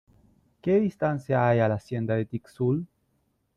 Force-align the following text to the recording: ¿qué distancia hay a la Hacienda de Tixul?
¿qué 0.63 0.79
distancia 0.79 1.47
hay 1.47 1.59
a 1.59 1.67
la 1.67 1.75
Hacienda 1.75 2.15
de 2.15 2.25
Tixul? 2.25 2.87